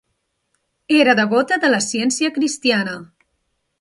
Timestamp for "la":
1.75-1.81